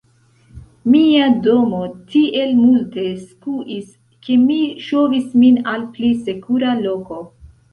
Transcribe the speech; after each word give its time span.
Mia 0.93 1.25
domo 1.47 1.81
tiel 2.13 2.55
multe 2.63 3.03
skuis, 3.25 3.93
ke 4.25 4.39
mi 4.49 4.59
ŝovis 4.89 5.29
min 5.45 5.63
al 5.75 5.87
pli 5.99 6.11
sekura 6.27 6.75
loko. 6.83 7.25